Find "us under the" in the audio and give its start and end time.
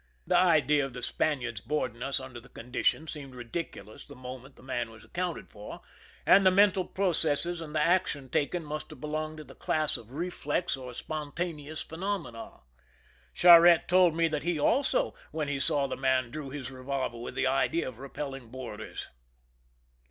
2.01-2.49